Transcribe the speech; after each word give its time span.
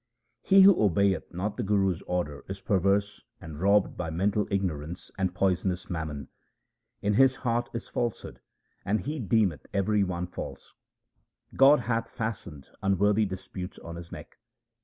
He 0.41 0.61
who 0.61 0.75
obeyeth 0.83 1.31
not 1.31 1.57
the 1.57 1.61
Guru's 1.61 2.01
order 2.07 2.43
is 2.49 2.59
perverse 2.59 3.23
and 3.39 3.59
robbed 3.61 3.95
by 3.97 4.09
mental 4.09 4.47
ignorance 4.49 5.11
and 5.15 5.35
poisonous 5.35 5.91
mammon: 5.91 6.27
In 7.03 7.13
his 7.13 7.35
heart 7.45 7.69
is 7.71 7.87
falsehood 7.87 8.39
and 8.83 9.01
he 9.01 9.19
deemeth 9.19 9.67
every 9.75 10.03
one 10.03 10.25
false; 10.25 10.73
God 11.55 11.81
hath 11.81 12.09
fastened 12.09 12.71
unworthy 12.81 13.25
disputes 13.25 13.77
on 13.77 13.95
his 13.95 14.11
neck. 14.11 14.39